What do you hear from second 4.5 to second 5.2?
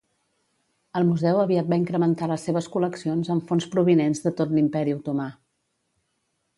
l'Imperi